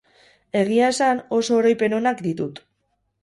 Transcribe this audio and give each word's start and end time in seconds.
Egia 0.61 0.87
esan, 0.93 1.19
oso 1.39 1.59
oroipen 1.59 1.95
onak 1.99 2.23
ditut. 2.29 2.63